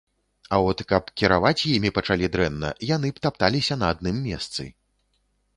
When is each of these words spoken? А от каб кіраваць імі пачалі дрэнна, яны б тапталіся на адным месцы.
А 0.55 0.57
от 0.69 0.79
каб 0.91 1.11
кіраваць 1.21 1.67
імі 1.75 1.91
пачалі 1.99 2.29
дрэнна, 2.37 2.73
яны 2.95 3.13
б 3.19 3.23
тапталіся 3.27 3.79
на 3.83 3.93
адным 3.97 4.17
месцы. 4.31 4.69